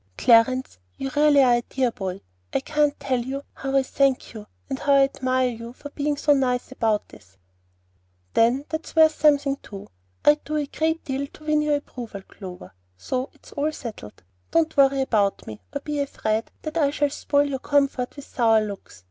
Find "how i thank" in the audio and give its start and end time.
3.53-4.33